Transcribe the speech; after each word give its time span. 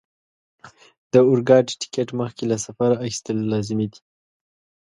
د 1.11 1.13
اورګاډي 1.27 1.73
ټکټ 1.81 2.09
مخکې 2.19 2.43
له 2.51 2.57
سفره 2.65 2.95
اخیستل 3.05 3.37
لازمي 3.51 3.87
دي. 3.93 4.01